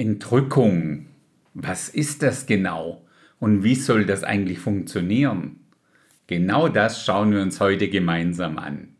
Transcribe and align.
Entrückung. 0.00 1.08
Was 1.52 1.90
ist 1.90 2.22
das 2.22 2.46
genau? 2.46 3.04
Und 3.38 3.64
wie 3.64 3.74
soll 3.74 4.06
das 4.06 4.24
eigentlich 4.24 4.58
funktionieren? 4.58 5.60
Genau 6.26 6.68
das 6.68 7.04
schauen 7.04 7.32
wir 7.32 7.42
uns 7.42 7.60
heute 7.60 7.90
gemeinsam 7.90 8.56
an. 8.56 8.96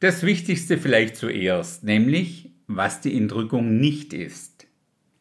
Das 0.00 0.22
Wichtigste 0.22 0.78
vielleicht 0.78 1.16
zuerst, 1.16 1.84
nämlich 1.84 2.50
was 2.66 3.02
die 3.02 3.14
Entrückung 3.14 3.78
nicht 3.78 4.14
ist. 4.14 4.66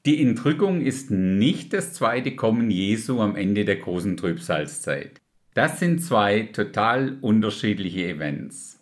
Die 0.06 0.22
Entrückung 0.22 0.80
ist 0.80 1.12
nicht 1.12 1.74
das 1.74 1.92
zweite 1.92 2.38
Kommen 2.38 2.72
Jesu 2.72 3.20
am 3.20 3.36
Ende 3.36 3.66
der 3.66 3.76
großen 3.76 4.16
Trübsalzeit. 4.16 5.20
Das 5.56 5.82
sind 5.82 6.02
zwei 6.02 6.44
total 6.44 7.18
unterschiedliche 7.20 8.08
Events. 8.08 8.81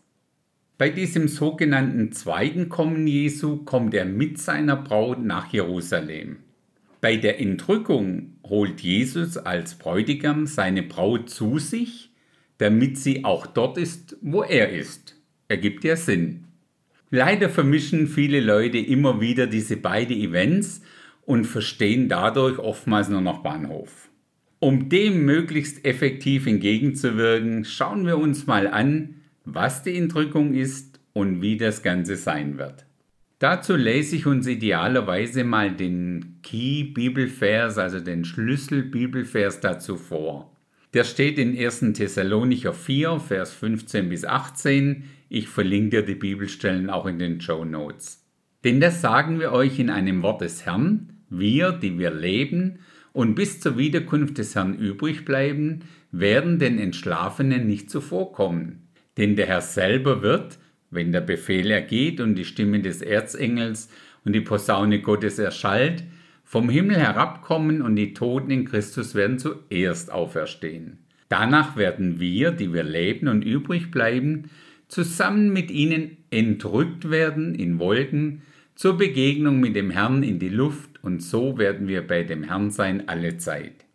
Bei 0.80 0.90
diesem 0.90 1.28
sogenannten 1.28 2.14
zweiten 2.14 2.70
Kommen 2.70 3.06
Jesu 3.06 3.66
kommt 3.66 3.94
er 3.94 4.06
mit 4.06 4.38
seiner 4.38 4.78
Braut 4.78 5.22
nach 5.22 5.52
Jerusalem. 5.52 6.38
Bei 7.02 7.18
der 7.18 7.42
Entrückung 7.42 8.38
holt 8.46 8.80
Jesus 8.80 9.36
als 9.36 9.76
Bräutigam 9.76 10.48
seine 10.48 10.82
Braut 10.82 11.30
zu 11.30 11.60
sich, 11.60 12.12
damit 12.60 12.98
sie 12.98 13.26
auch 13.26 13.46
dort 13.46 13.78
ist, 13.78 14.16
wo 14.22 14.42
er 14.42 14.70
ist. 14.70 15.18
Ergibt 15.50 15.84
ja 15.84 15.98
Sinn. 15.98 16.46
Leider 17.12 17.50
vermischen 17.50 18.08
viele 18.08 18.40
Leute 18.40 18.78
immer 18.78 19.20
wieder 19.20 19.48
diese 19.48 19.76
beiden 19.76 20.16
Events 20.16 20.82
und 21.26 21.44
verstehen 21.44 22.08
dadurch 22.08 22.58
oftmals 22.58 23.10
nur 23.10 23.20
noch 23.20 23.40
Bahnhof. 23.44 24.10
Um 24.60 24.88
dem 24.88 25.26
möglichst 25.26 25.84
effektiv 25.84 26.48
entgegenzuwirken, 26.48 27.66
schauen 27.66 28.06
wir 28.06 28.18
uns 28.18 28.48
mal 28.48 28.66
an, 28.66 29.19
was 29.46 29.84
die 29.84 29.98
Entrückung 29.98 30.54
ist 30.54 31.00
und 31.14 31.42
wie 31.42 31.58
das 31.58 31.84
Ganze 31.84 32.16
sein 32.16 32.58
wird. 32.58 32.86
Dazu 33.40 33.76
lese 33.76 34.18
ich 34.18 34.26
uns 34.26 34.48
idealerweise 34.48 35.46
mal 35.46 35.72
den 35.72 36.40
Key 36.44 36.84
Bibelvers, 36.84 37.78
also 37.78 38.02
den 38.02 38.26
Schlüssel 38.26 38.84
Bibelvers 38.84 39.62
dazu 39.62 39.96
vor. 39.96 40.56
Der 40.94 41.04
steht 41.04 41.38
in 41.38 41.58
1. 41.58 41.94
Thessalonicher 41.94 42.74
4, 42.74 43.20
Vers 43.20 43.54
15 43.54 44.10
bis 44.10 44.26
18. 44.26 45.04
Ich 45.30 45.48
verlinke 45.48 45.98
dir 45.98 46.02
die 46.02 46.16
Bibelstellen 46.16 46.90
auch 46.90 47.06
in 47.06 47.20
den 47.20 47.40
Show 47.40 47.64
Notes. 47.64 48.26
Denn 48.64 48.82
das 48.82 49.00
sagen 49.00 49.40
wir 49.40 49.54
euch 49.54 49.80
in 49.80 49.90
einem 49.90 50.22
Wort 50.22 50.42
des 50.42 50.66
Herrn, 50.66 51.14
wir, 51.30 51.72
die 51.72 51.98
wir 51.98 52.12
leben 52.12 52.80
und 53.14 53.36
bis 53.36 53.62
zur 53.62 53.78
Wiederkunft 53.78 54.38
des 54.38 54.56
Herrn 54.56 54.74
übrig 54.74 55.24
bleiben, 55.24 55.82
werden 56.12 56.60
den 56.60 56.80
Entschlafenen 56.80 57.68
nicht 57.68 57.90
zuvorkommen. 57.90 58.89
Denn 59.20 59.36
der 59.36 59.48
Herr 59.48 59.62
selber 59.62 60.22
wird, 60.22 60.58
wenn 60.92 61.12
der 61.12 61.22
Befehl 61.22 61.70
ergeht 61.70 62.22
und 62.22 62.36
die 62.36 62.46
Stimme 62.46 62.80
des 62.80 63.02
Erzengels 63.02 63.90
und 64.24 64.34
die 64.34 64.42
Posaune 64.42 65.02
Gottes 65.02 65.38
erschallt, 65.38 66.04
vom 66.46 66.70
Himmel 66.70 66.96
herabkommen 66.96 67.82
und 67.82 67.98
die 67.98 68.14
Toten 68.14 68.50
in 68.50 68.66
Christus 68.66 69.14
werden 69.14 69.38
zuerst 69.38 70.12
auferstehen. 70.12 71.00
Danach 71.28 71.76
werden 71.76 72.20
wir, 72.20 72.52
die 72.52 72.74
wir 72.74 72.84
leben 72.84 73.28
und 73.28 73.44
übrig 73.44 73.92
bleiben, 73.92 74.50
zusammen 74.88 75.52
mit 75.52 75.70
ihnen 75.70 76.18
entrückt 76.32 77.12
werden 77.12 77.54
in 77.54 77.78
Wolken 77.78 78.42
zur 78.74 78.98
Begegnung 78.98 79.60
mit 79.60 79.76
dem 79.76 79.92
Herrn 79.92 80.24
in 80.24 80.40
die 80.40 80.50
Luft 80.50 81.04
und 81.04 81.22
so 81.22 81.58
werden 81.58 81.90
wir 81.90 82.08
bei 82.08 82.24
dem 82.24 82.44
Herrn 82.44 82.72
sein 82.72 83.10
alle 83.10 83.38
Zeit. 83.38 83.86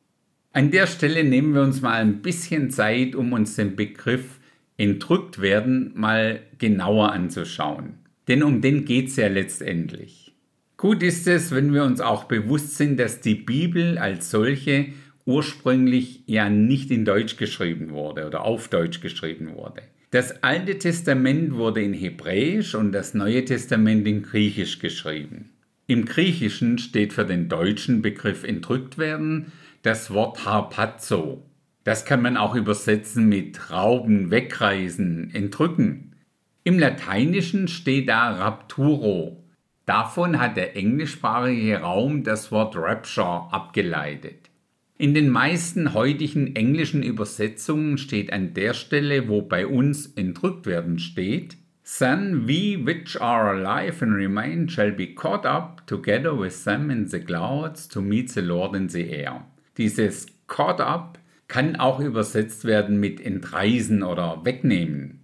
An 0.52 0.70
der 0.70 0.86
Stelle 0.86 1.24
nehmen 1.24 1.54
wir 1.54 1.62
uns 1.62 1.80
mal 1.80 1.94
ein 1.94 2.20
bisschen 2.20 2.70
Zeit, 2.70 3.16
um 3.16 3.32
uns 3.32 3.56
den 3.56 3.74
Begriff 3.74 4.38
entrückt 4.76 5.40
werden 5.40 5.92
mal 5.94 6.40
genauer 6.58 7.12
anzuschauen. 7.12 7.94
Denn 8.28 8.42
um 8.42 8.60
den 8.60 8.84
geht's 8.84 9.16
ja 9.16 9.28
letztendlich. 9.28 10.32
Gut 10.76 11.02
ist 11.02 11.26
es, 11.26 11.50
wenn 11.50 11.72
wir 11.72 11.84
uns 11.84 12.00
auch 12.00 12.24
bewusst 12.24 12.76
sind, 12.76 12.98
dass 12.98 13.20
die 13.20 13.36
Bibel 13.36 13.98
als 13.98 14.30
solche 14.30 14.86
ursprünglich 15.24 16.22
ja 16.26 16.50
nicht 16.50 16.90
in 16.90 17.04
Deutsch 17.04 17.36
geschrieben 17.36 17.90
wurde 17.90 18.26
oder 18.26 18.44
auf 18.44 18.68
Deutsch 18.68 19.00
geschrieben 19.00 19.54
wurde. 19.54 19.82
Das 20.10 20.42
Alte 20.42 20.78
Testament 20.78 21.54
wurde 21.54 21.82
in 21.82 21.92
Hebräisch 21.92 22.74
und 22.74 22.92
das 22.92 23.14
Neue 23.14 23.44
Testament 23.44 24.06
in 24.06 24.22
Griechisch 24.22 24.78
geschrieben. 24.78 25.50
Im 25.86 26.04
Griechischen 26.04 26.78
steht 26.78 27.12
für 27.12 27.24
den 27.24 27.48
deutschen 27.48 28.00
Begriff 28.00 28.44
entrückt 28.44 28.96
werden 28.96 29.52
das 29.82 30.12
Wort 30.12 30.46
harpazo. 30.46 31.42
Das 31.84 32.04
kann 32.04 32.22
man 32.22 32.36
auch 32.36 32.54
übersetzen 32.54 33.28
mit 33.28 33.70
rauben, 33.70 34.30
wegreisen, 34.30 35.30
entrücken. 35.34 36.16
Im 36.64 36.78
Lateinischen 36.78 37.68
steht 37.68 38.08
da 38.08 38.30
rapturo, 38.30 39.44
Davon 39.86 40.40
hat 40.40 40.56
der 40.56 40.76
englischsprachige 40.76 41.80
Raum 41.80 42.24
das 42.24 42.50
Wort 42.50 42.74
Rapture 42.74 43.52
abgeleitet. 43.52 44.50
In 44.96 45.12
den 45.12 45.28
meisten 45.28 45.92
heutigen 45.92 46.56
englischen 46.56 47.02
Übersetzungen 47.02 47.98
steht 47.98 48.32
an 48.32 48.54
der 48.54 48.72
Stelle, 48.72 49.28
wo 49.28 49.42
bei 49.42 49.66
uns 49.66 50.06
entrückt 50.06 50.66
werden 50.66 50.98
steht, 50.98 51.58
Then 51.98 52.48
we 52.48 52.78
which 52.86 53.20
are 53.20 53.50
alive 53.50 54.02
and 54.02 54.14
remain 54.14 54.70
shall 54.70 54.90
be 54.90 55.14
caught 55.14 55.44
up 55.44 55.86
together 55.86 56.38
with 56.38 56.64
them 56.64 56.88
in 56.88 57.06
the 57.06 57.20
clouds 57.20 57.86
to 57.88 58.00
meet 58.00 58.30
the 58.30 58.40
Lord 58.40 58.74
in 58.74 58.88
the 58.88 59.10
air. 59.10 59.44
Dieses 59.76 60.26
caught 60.46 60.80
up 60.80 61.18
kann 61.54 61.76
auch 61.76 62.00
übersetzt 62.00 62.64
werden 62.64 62.98
mit 62.98 63.20
entreisen 63.20 64.02
oder 64.02 64.44
wegnehmen. 64.44 65.20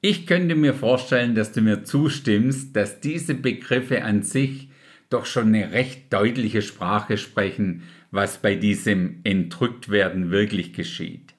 Ich 0.00 0.24
könnte 0.24 0.54
mir 0.54 0.72
vorstellen, 0.72 1.34
dass 1.34 1.50
du 1.50 1.62
mir 1.62 1.82
zustimmst, 1.82 2.76
dass 2.76 3.00
diese 3.00 3.34
Begriffe 3.34 4.04
an 4.04 4.22
sich 4.22 4.68
doch 5.10 5.26
schon 5.26 5.48
eine 5.48 5.72
recht 5.72 6.12
deutliche 6.12 6.62
Sprache 6.62 7.18
sprechen, 7.18 7.82
was 8.12 8.38
bei 8.38 8.54
diesem 8.54 9.16
Entrücktwerden 9.24 10.30
wirklich 10.30 10.74
geschieht. 10.74 11.34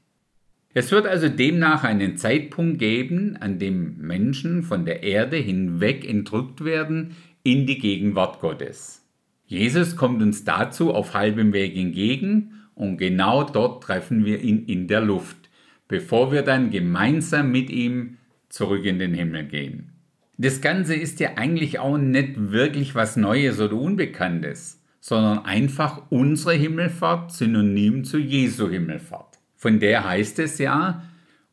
Es 0.74 0.91
wird 0.91 1.08
also 1.08 1.29
demnach 1.29 1.85
einen 1.85 2.18
Zeitpunkt 2.18 2.78
geben, 2.78 3.38
an 3.38 3.58
dem 3.58 4.00
Menschen 4.00 4.63
von 4.63 4.84
der 4.84 5.02
Erde 5.02 5.38
hinweg 5.38 6.06
entrückt 6.06 6.66
werden 6.66 7.16
in 7.44 7.66
die 7.66 7.79
Gegenwart 7.79 8.41
Gottes. 8.41 9.02
Jesus 9.46 9.96
kommt 9.96 10.22
uns 10.22 10.44
dazu 10.44 10.94
auf 10.94 11.13
halbem 11.13 11.53
Weg 11.53 11.78
entgegen 11.78 12.59
und 12.79 12.97
genau 12.97 13.44
dort 13.44 13.84
treffen 13.84 14.23
wir 14.23 14.40
ihn 14.40 14.66
in 14.66 14.88
der 14.88 15.01
Luft, 15.01 15.50
bevor 15.90 16.31
wir 16.31 16.44
dann 16.44 16.72
gemeinsam 16.72 17.51
mit 17.51 17.69
ihm 17.69 18.17
zurück 18.47 18.85
in 18.85 19.00
den 19.00 19.13
Himmel 19.13 19.44
gehen. 19.44 19.91
Das 20.38 20.62
Ganze 20.62 20.95
ist 20.95 21.19
ja 21.19 21.31
eigentlich 21.35 21.79
auch 21.79 21.97
nicht 21.97 22.51
wirklich 22.51 22.95
was 22.95 23.17
Neues 23.17 23.59
oder 23.59 23.75
Unbekanntes, 23.75 24.81
sondern 25.01 25.44
einfach 25.44 26.03
unsere 26.09 26.53
Himmelfahrt 26.53 27.34
synonym 27.34 28.06
zu 28.06 28.17
Jesu 28.17 28.69
Himmelfahrt. 28.69 29.40
Von 29.57 29.81
der 29.81 30.07
heißt 30.07 30.40
es 30.40 30.57
ja, 30.57 31.03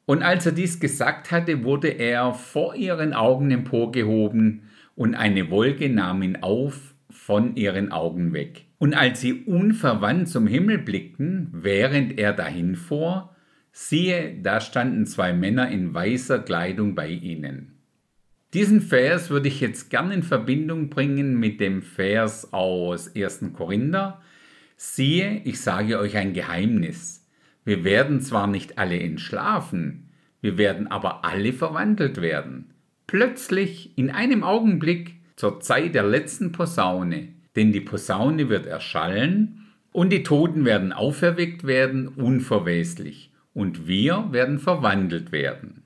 und 0.05 0.23
als 0.23 0.47
er 0.47 0.53
dies 0.53 0.79
gesagt 0.79 1.33
hatte, 1.33 1.65
wurde 1.65 1.89
er 1.89 2.35
vor 2.35 2.77
ihren 2.77 3.13
Augen 3.13 3.51
emporgehoben, 3.51 4.63
und 4.95 5.15
eine 5.17 5.51
Wolke 5.51 5.91
nahm 5.91 6.23
ihn 6.23 6.37
auf 6.37 6.95
von 7.11 7.57
ihren 7.57 7.91
Augen 7.91 8.33
weg. 8.33 8.66
Und 8.79 8.95
als 8.95 9.21
sie 9.21 9.45
unverwandt 9.45 10.29
zum 10.29 10.47
Himmel 10.47 10.79
blickten, 10.79 11.49
während 11.53 12.19
er 12.19 12.33
dahinfuhr, 12.33 13.37
Siehe, 13.79 14.39
da 14.43 14.63
standen 14.63 15.05
zwei 15.05 15.35
Männer 15.35 15.69
in 15.69 15.93
weißer 15.93 16.39
Kleidung 16.39 16.95
bei 16.95 17.09
ihnen. 17.09 17.77
Diesen 18.55 18.81
Vers 18.81 19.29
würde 19.29 19.49
ich 19.49 19.61
jetzt 19.61 19.91
gern 19.91 20.11
in 20.11 20.23
Verbindung 20.23 20.89
bringen 20.89 21.39
mit 21.39 21.61
dem 21.61 21.83
Vers 21.83 22.55
aus 22.55 23.15
1. 23.15 23.53
Korinther. 23.53 24.23
Siehe, 24.79 25.43
ich 25.45 25.61
sage 25.61 25.99
euch 25.99 26.17
ein 26.17 26.33
Geheimnis. 26.33 27.29
Wir 27.67 27.85
werden 27.85 28.23
zwar 28.23 28.47
nicht 28.47 28.79
alle 28.79 28.99
entschlafen, 28.99 30.09
wir 30.41 30.57
werden 30.57 30.87
aber 30.87 31.27
alle 31.27 31.53
verwandelt 31.53 32.23
werden. 32.23 32.73
Plötzlich, 33.07 33.99
in 33.99 34.09
einem 34.09 34.43
Augenblick, 34.43 35.17
zur 35.37 35.61
Zeit 35.61 35.95
der 35.95 36.05
letzten 36.05 36.51
Posaune. 36.51 37.29
Denn 37.57 37.73
die 37.73 37.81
Posaune 37.81 38.49
wird 38.49 38.67
erschallen 38.67 39.67
und 39.93 40.11
die 40.11 40.23
Toten 40.23 40.65
werden 40.65 40.93
auferweckt 40.93 41.67
werden, 41.67 42.07
unverweslich 42.09 43.33
und 43.55 43.89
wir 43.89 44.29
werden 44.31 44.59
verwandelt 44.59 45.33
werden. 45.33 45.83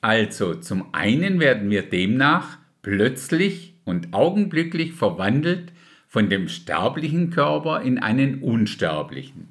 Also 0.00 0.54
zum 0.54 0.92
einen 0.92 1.40
werden 1.40 1.70
wir 1.70 1.82
demnach 1.82 2.58
plötzlich 2.80 3.74
und 3.84 4.14
augenblicklich 4.14 4.94
verwandelt 4.94 5.72
von 6.08 6.30
dem 6.30 6.48
sterblichen 6.48 7.30
Körper 7.30 7.82
in 7.82 7.98
einen 7.98 8.42
unsterblichen. 8.42 9.48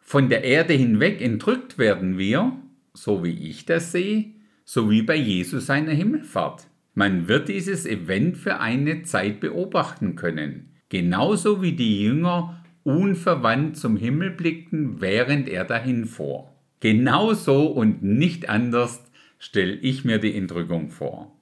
Von 0.00 0.28
der 0.28 0.44
Erde 0.44 0.72
hinweg 0.72 1.20
entrückt 1.20 1.78
werden 1.78 2.18
wir, 2.18 2.52
so 2.94 3.22
wie 3.22 3.48
ich 3.48 3.66
das 3.66 3.92
sehe, 3.92 4.32
so 4.64 4.90
wie 4.90 5.02
bei 5.02 5.16
Jesus 5.16 5.66
seiner 5.66 5.92
Himmelfahrt. 5.92 6.66
Man 6.94 7.28
wird 7.28 7.48
dieses 7.48 7.86
Event 7.86 8.36
für 8.36 8.58
eine 8.58 9.02
Zeit 9.02 9.40
beobachten 9.40 10.16
können, 10.16 10.70
genauso 10.88 11.62
wie 11.62 11.72
die 11.72 12.02
Jünger 12.02 12.62
unverwandt 12.84 13.76
zum 13.76 13.96
Himmel 13.96 14.30
blickten, 14.30 15.00
während 15.00 15.48
er 15.48 15.64
dahin 15.64 16.06
fuhr. 16.06 16.52
Genau 16.80 17.34
so 17.34 17.66
und 17.66 18.02
nicht 18.02 18.48
anders 18.48 19.02
stelle 19.38 19.74
ich 19.74 20.04
mir 20.04 20.18
die 20.18 20.36
Entrückung 20.36 20.90
vor. 20.90 21.32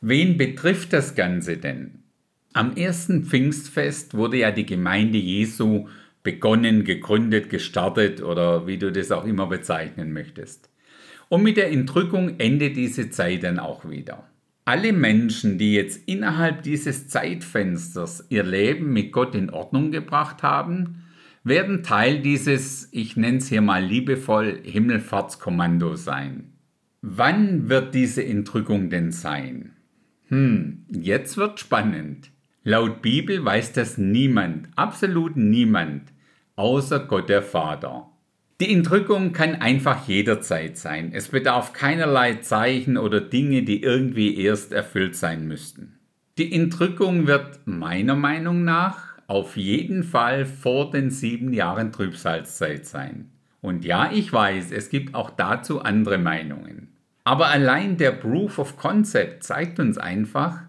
Wen 0.00 0.36
betrifft 0.36 0.92
das 0.92 1.14
Ganze 1.14 1.58
denn? 1.58 2.02
Am 2.52 2.76
ersten 2.76 3.24
Pfingstfest 3.24 4.14
wurde 4.14 4.38
ja 4.38 4.50
die 4.50 4.66
Gemeinde 4.66 5.18
Jesu 5.18 5.86
begonnen, 6.22 6.84
gegründet, 6.84 7.50
gestartet 7.50 8.22
oder 8.22 8.66
wie 8.66 8.78
du 8.78 8.90
das 8.90 9.12
auch 9.12 9.24
immer 9.24 9.46
bezeichnen 9.46 10.12
möchtest. 10.12 10.70
Und 11.28 11.42
mit 11.42 11.56
der 11.56 11.70
Entrückung 11.70 12.38
endet 12.38 12.76
diese 12.76 13.10
Zeit 13.10 13.44
dann 13.44 13.58
auch 13.58 13.88
wieder. 13.88 14.28
Alle 14.68 14.92
Menschen, 14.92 15.56
die 15.56 15.72
jetzt 15.72 16.06
innerhalb 16.06 16.62
dieses 16.62 17.08
Zeitfensters 17.08 18.26
ihr 18.28 18.42
Leben 18.42 18.92
mit 18.92 19.12
Gott 19.12 19.34
in 19.34 19.48
Ordnung 19.48 19.92
gebracht 19.92 20.42
haben, 20.42 21.04
werden 21.42 21.82
Teil 21.82 22.20
dieses, 22.20 22.86
ich 22.92 23.16
nenne 23.16 23.38
es 23.38 23.48
hier 23.48 23.62
mal 23.62 23.82
liebevoll, 23.82 24.60
Himmelfahrtskommando 24.62 25.96
sein. 25.96 26.52
Wann 27.00 27.70
wird 27.70 27.94
diese 27.94 28.22
Entrückung 28.22 28.90
denn 28.90 29.10
sein? 29.10 29.72
Hm, 30.26 30.84
jetzt 30.90 31.38
wird 31.38 31.58
spannend. 31.60 32.30
Laut 32.62 33.00
Bibel 33.00 33.42
weiß 33.42 33.72
das 33.72 33.96
niemand, 33.96 34.68
absolut 34.76 35.34
niemand, 35.34 36.12
außer 36.56 37.06
Gott 37.06 37.30
der 37.30 37.40
Vater. 37.40 38.10
Die 38.60 38.74
Entrückung 38.74 39.32
kann 39.32 39.54
einfach 39.54 40.08
jederzeit 40.08 40.76
sein. 40.76 41.12
Es 41.14 41.28
bedarf 41.28 41.72
keinerlei 41.72 42.34
Zeichen 42.36 42.96
oder 42.96 43.20
Dinge, 43.20 43.62
die 43.62 43.84
irgendwie 43.84 44.36
erst 44.36 44.72
erfüllt 44.72 45.14
sein 45.14 45.46
müssten. 45.46 46.00
Die 46.38 46.52
Entrückung 46.52 47.28
wird 47.28 47.60
meiner 47.66 48.16
Meinung 48.16 48.64
nach 48.64 49.16
auf 49.28 49.56
jeden 49.56 50.02
Fall 50.02 50.44
vor 50.44 50.90
den 50.90 51.10
sieben 51.10 51.52
Jahren 51.52 51.92
Trübsalzeit 51.92 52.84
sein. 52.84 53.30
Und 53.60 53.84
ja, 53.84 54.10
ich 54.12 54.32
weiß, 54.32 54.72
es 54.72 54.88
gibt 54.88 55.14
auch 55.14 55.30
dazu 55.30 55.82
andere 55.82 56.18
Meinungen. 56.18 56.88
Aber 57.22 57.48
allein 57.48 57.96
der 57.96 58.10
Proof 58.10 58.58
of 58.58 58.76
Concept 58.76 59.44
zeigt 59.44 59.78
uns 59.78 59.98
einfach, 59.98 60.62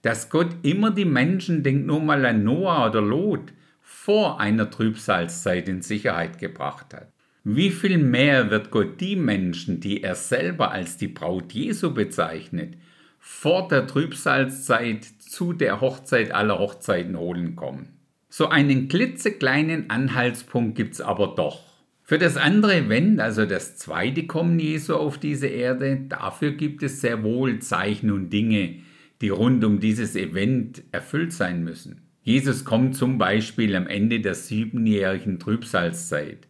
dass 0.00 0.30
Gott 0.30 0.56
immer 0.62 0.90
die 0.90 1.04
Menschen, 1.04 1.62
denkt 1.62 1.86
nur 1.86 2.00
mal 2.00 2.24
an 2.24 2.42
Noah 2.42 2.88
oder 2.88 3.02
Lot, 3.02 3.52
vor 3.82 4.40
einer 4.40 4.70
Trübsalzeit 4.70 5.68
in 5.68 5.82
Sicherheit 5.82 6.38
gebracht 6.38 6.94
hat. 6.94 7.13
Wie 7.46 7.68
viel 7.68 7.98
mehr 7.98 8.50
wird 8.50 8.70
Gott 8.70 9.02
die 9.02 9.16
Menschen, 9.16 9.78
die 9.78 10.02
er 10.02 10.14
selber 10.14 10.70
als 10.70 10.96
die 10.96 11.08
Braut 11.08 11.52
Jesu 11.52 11.92
bezeichnet, 11.92 12.78
vor 13.18 13.68
der 13.68 13.86
Trübsalzeit 13.86 15.04
zu 15.04 15.52
der 15.52 15.82
Hochzeit 15.82 16.32
aller 16.32 16.58
Hochzeiten 16.58 17.18
holen 17.18 17.54
kommen? 17.54 17.98
So 18.30 18.48
einen 18.48 18.88
klitzekleinen 18.88 19.90
Anhaltspunkt 19.90 20.74
gibt's 20.74 21.02
aber 21.02 21.34
doch. 21.36 21.60
Für 22.02 22.16
das 22.16 22.38
andere 22.38 22.76
Event, 22.76 23.20
also 23.20 23.44
das 23.44 23.76
zweite 23.76 24.26
Kommen 24.26 24.58
Jesu 24.58 24.94
auf 24.94 25.18
diese 25.18 25.48
Erde, 25.48 26.00
dafür 26.08 26.52
gibt 26.52 26.82
es 26.82 27.02
sehr 27.02 27.22
wohl 27.22 27.58
Zeichen 27.58 28.10
und 28.10 28.30
Dinge, 28.30 28.76
die 29.20 29.28
rund 29.28 29.62
um 29.66 29.80
dieses 29.80 30.16
Event 30.16 30.82
erfüllt 30.92 31.34
sein 31.34 31.62
müssen. 31.62 32.08
Jesus 32.22 32.64
kommt 32.64 32.96
zum 32.96 33.18
Beispiel 33.18 33.76
am 33.76 33.86
Ende 33.86 34.20
der 34.20 34.34
siebenjährigen 34.34 35.38
Trübsalzeit. 35.38 36.48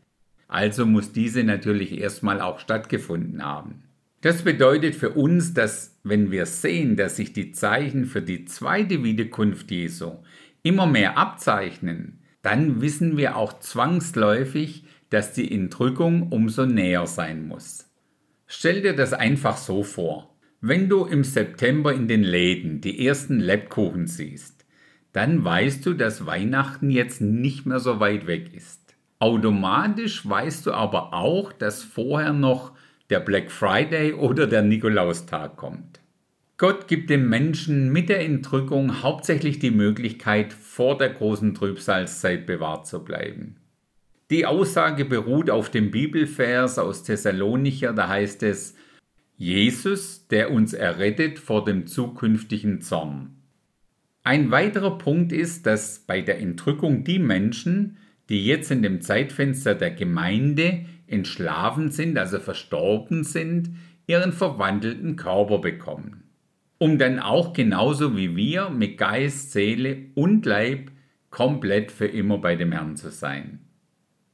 Also 0.48 0.86
muss 0.86 1.12
diese 1.12 1.44
natürlich 1.44 1.98
erstmal 1.98 2.40
auch 2.40 2.60
stattgefunden 2.60 3.44
haben. 3.44 3.84
Das 4.20 4.42
bedeutet 4.42 4.94
für 4.94 5.10
uns, 5.10 5.52
dass 5.52 5.98
wenn 6.02 6.30
wir 6.30 6.46
sehen, 6.46 6.96
dass 6.96 7.16
sich 7.16 7.32
die 7.32 7.52
Zeichen 7.52 8.06
für 8.06 8.22
die 8.22 8.44
zweite 8.46 9.04
Wiederkunft 9.04 9.70
Jesu 9.70 10.12
immer 10.62 10.86
mehr 10.86 11.18
abzeichnen, 11.18 12.20
dann 12.42 12.80
wissen 12.80 13.16
wir 13.16 13.36
auch 13.36 13.60
zwangsläufig, 13.60 14.84
dass 15.10 15.32
die 15.32 15.52
Entrückung 15.52 16.30
umso 16.32 16.66
näher 16.66 17.06
sein 17.06 17.46
muss. 17.46 17.90
Stell 18.46 18.82
dir 18.82 18.94
das 18.94 19.12
einfach 19.12 19.56
so 19.56 19.82
vor. 19.82 20.36
Wenn 20.60 20.88
du 20.88 21.04
im 21.04 21.24
September 21.24 21.92
in 21.92 22.08
den 22.08 22.22
Läden 22.22 22.80
die 22.80 23.06
ersten 23.06 23.40
Lebkuchen 23.40 24.06
siehst, 24.06 24.64
dann 25.12 25.44
weißt 25.44 25.84
du, 25.86 25.94
dass 25.94 26.26
Weihnachten 26.26 26.90
jetzt 26.90 27.20
nicht 27.20 27.66
mehr 27.66 27.78
so 27.78 28.00
weit 28.00 28.26
weg 28.26 28.54
ist. 28.54 28.83
Automatisch 29.18 30.28
weißt 30.28 30.66
du 30.66 30.72
aber 30.72 31.14
auch, 31.14 31.52
dass 31.52 31.82
vorher 31.82 32.32
noch 32.32 32.72
der 33.10 33.20
Black 33.20 33.50
Friday 33.50 34.12
oder 34.12 34.46
der 34.46 34.62
Nikolaustag 34.62 35.56
kommt. 35.56 36.00
Gott 36.56 36.86
gibt 36.86 37.10
dem 37.10 37.28
Menschen 37.28 37.90
mit 37.92 38.08
der 38.08 38.20
Entrückung 38.20 39.02
hauptsächlich 39.02 39.58
die 39.58 39.72
Möglichkeit, 39.72 40.52
vor 40.52 40.96
der 40.96 41.10
großen 41.10 41.54
Trübsalzeit 41.54 42.46
bewahrt 42.46 42.86
zu 42.86 43.04
bleiben. 43.04 43.56
Die 44.30 44.46
Aussage 44.46 45.04
beruht 45.04 45.50
auf 45.50 45.68
dem 45.68 45.90
Bibelvers 45.90 46.78
aus 46.78 47.02
Thessalonicher, 47.02 47.92
da 47.92 48.08
heißt 48.08 48.42
es, 48.44 48.74
Jesus, 49.36 50.28
der 50.28 50.52
uns 50.52 50.72
errettet 50.72 51.38
vor 51.38 51.64
dem 51.64 51.86
zukünftigen 51.86 52.80
Zorn. 52.80 53.36
Ein 54.22 54.50
weiterer 54.50 54.96
Punkt 54.96 55.32
ist, 55.32 55.66
dass 55.66 55.98
bei 55.98 56.22
der 56.22 56.40
Entrückung 56.40 57.04
die 57.04 57.18
Menschen, 57.18 57.98
die 58.28 58.44
jetzt 58.44 58.70
in 58.70 58.82
dem 58.82 59.00
Zeitfenster 59.00 59.74
der 59.74 59.90
Gemeinde 59.90 60.86
entschlafen 61.06 61.90
sind, 61.90 62.18
also 62.18 62.38
verstorben 62.38 63.24
sind, 63.24 63.70
ihren 64.06 64.32
verwandelten 64.32 65.16
Körper 65.16 65.58
bekommen. 65.58 66.24
Um 66.78 66.98
dann 66.98 67.18
auch 67.18 67.52
genauso 67.52 68.16
wie 68.16 68.36
wir 68.36 68.70
mit 68.70 68.98
Geist, 68.98 69.52
Seele 69.52 70.06
und 70.14 70.44
Leib 70.46 70.90
komplett 71.30 71.90
für 71.90 72.06
immer 72.06 72.38
bei 72.38 72.56
dem 72.56 72.72
Herrn 72.72 72.96
zu 72.96 73.10
sein. 73.10 73.60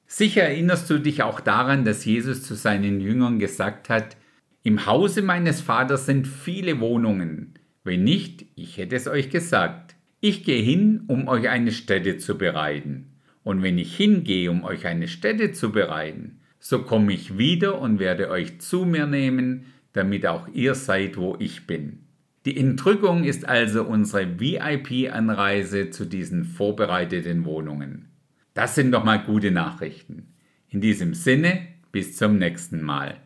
Sicher 0.07 0.43
erinnerst 0.43 0.91
du 0.91 0.99
dich 0.99 1.23
auch 1.23 1.41
daran, 1.41 1.85
dass 1.85 2.05
Jesus 2.05 2.43
zu 2.43 2.55
seinen 2.55 3.01
Jüngern 3.01 3.39
gesagt 3.39 3.89
hat, 3.89 4.17
im 4.63 4.85
Hause 4.85 5.23
meines 5.23 5.61
Vaters 5.61 6.05
sind 6.05 6.27
viele 6.27 6.81
Wohnungen. 6.81 7.55
Wenn 7.85 8.05
nicht, 8.05 8.45
ich 8.57 8.77
hätte 8.77 8.97
es 8.97 9.07
euch 9.07 9.31
gesagt. 9.31 9.95
Ich 10.21 10.45
gehe 10.45 10.63
hin, 10.63 11.05
um 11.07 11.29
euch 11.29 11.49
eine 11.49 11.73
Stätte 11.73 12.19
zu 12.19 12.37
bereiten. 12.37 13.10
Und 13.43 13.63
wenn 13.63 13.79
ich 13.79 13.97
hingehe, 13.97 14.51
um 14.51 14.65
euch 14.65 14.87
eine 14.87 15.09
Stätte 15.09 15.53
zu 15.53 15.73
bereiten, 15.73 16.41
so 16.59 16.83
komme 16.83 17.13
ich 17.13 17.39
wieder 17.39 17.81
und 17.81 17.99
werde 17.99 18.31
euch 18.31 18.61
zu 18.61 18.85
mir 18.85 19.07
nehmen, 19.07 19.67
damit 19.93 20.27
auch 20.27 20.47
ihr 20.53 20.75
seid, 20.75 21.17
wo 21.17 21.37
ich 21.39 21.67
bin. 21.67 22.01
Die 22.47 22.57
Entrückung 22.57 23.25
ist 23.25 23.47
also 23.47 23.85
unsere 23.85 24.41
VIP-Anreise 24.41 25.91
zu 25.91 26.07
diesen 26.07 26.45
vorbereiteten 26.45 27.45
Wohnungen. 27.45 28.09
Das 28.55 28.75
sind 28.75 28.93
doch 28.93 29.05
mal 29.05 29.23
gute 29.23 29.51
Nachrichten. 29.51 30.29
In 30.69 30.81
diesem 30.81 31.15
Sinne, 31.15 31.67
bis 31.93 32.17
zum 32.17 32.39
nächsten 32.39 32.83
Mal. 32.83 33.21